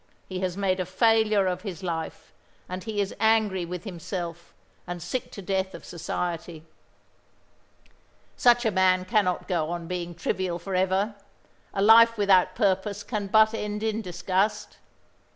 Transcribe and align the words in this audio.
He 0.27 0.39
has 0.39 0.57
made 0.57 0.79
a 0.79 0.85
failure 0.87 1.45
of 1.45 1.61
his 1.61 1.83
life, 1.83 2.33
and 2.67 2.83
he 2.85 2.99
is 3.01 3.13
angry 3.19 3.65
with, 3.65 3.83
himself, 3.83 4.51
and 4.87 4.99
sick 4.99 5.29
to 5.33 5.43
death 5.43 5.75
of 5.75 5.85
Society. 5.85 6.63
Such 8.35 8.65
a 8.65 8.71
man 8.71 9.05
cannot 9.05 9.47
go 9.47 9.69
on 9.69 9.85
being 9.85 10.15
trivial 10.15 10.57
for 10.57 10.73
ever. 10.73 11.13
A 11.71 11.83
life 11.83 12.17
without 12.17 12.55
purpose 12.55 13.03
can 13.03 13.27
but 13.27 13.53
end 13.53 13.83
in 13.83 14.01
disgust. 14.01 14.77